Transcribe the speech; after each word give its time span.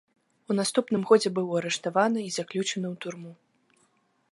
У 0.53 0.53
наступным 0.59 1.03
годзе 1.09 1.29
быў 1.35 1.47
арыштаваны 1.59 2.19
і 2.29 2.33
заключаны 2.39 2.87
ў 2.93 2.95
турму. 3.05 3.31